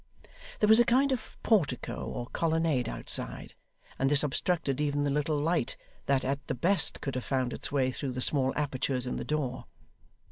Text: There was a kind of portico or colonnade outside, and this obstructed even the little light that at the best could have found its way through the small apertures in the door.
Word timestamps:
There 0.59 0.67
was 0.67 0.79
a 0.79 0.83
kind 0.83 1.11
of 1.11 1.37
portico 1.43 1.97
or 2.03 2.25
colonnade 2.33 2.89
outside, 2.89 3.53
and 3.99 4.09
this 4.09 4.23
obstructed 4.23 4.81
even 4.81 5.03
the 5.03 5.11
little 5.11 5.37
light 5.37 5.77
that 6.07 6.25
at 6.25 6.47
the 6.47 6.55
best 6.55 7.01
could 7.01 7.13
have 7.13 7.23
found 7.23 7.53
its 7.53 7.71
way 7.71 7.91
through 7.91 8.13
the 8.13 8.19
small 8.21 8.51
apertures 8.55 9.05
in 9.05 9.17
the 9.17 9.23
door. 9.23 9.65